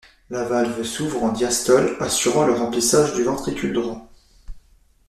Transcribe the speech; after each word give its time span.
La 0.31 0.45
valve 0.45 0.81
s'ouvre 0.83 1.21
en 1.23 1.31
diastole 1.31 1.95
assurant 1.99 2.47
le 2.47 2.53
remplissage 2.53 3.13
du 3.13 3.21
ventricule 3.21 3.71
droit. 3.73 4.11